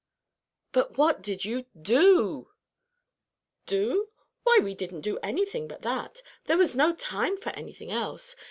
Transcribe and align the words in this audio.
"But 0.71 0.97
what 0.97 1.21
did 1.21 1.45
you 1.45 1.67
do?" 1.79 2.49
"Do? 3.67 4.09
Why, 4.41 4.57
we 4.59 4.73
didn't 4.73 5.01
do 5.01 5.19
anything 5.19 5.67
but 5.67 5.83
that. 5.83 6.23
There 6.45 6.57
was 6.57 6.75
no 6.75 6.95
time 6.95 7.37
for 7.39 7.49
anything 7.49 7.91
else. 7.91 8.35